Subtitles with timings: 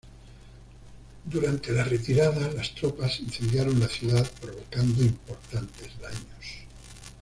[1.25, 6.65] Durante la retirada, las tropas incendiaron la ciudad, provocando importantes daños.